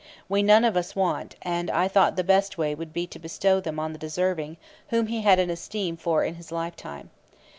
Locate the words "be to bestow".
2.91-3.59